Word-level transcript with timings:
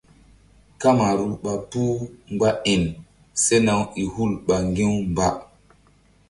Kamaru 0.81 1.25
ɓa 1.43 1.53
puh 1.69 1.95
mgba 2.31 2.49
iŋ 2.73 2.83
sena-u 3.43 3.83
i 4.01 4.03
hul 4.13 4.31
ɓa 4.47 4.55
ŋgi̧-u 4.69 4.93
mba. 5.11 5.27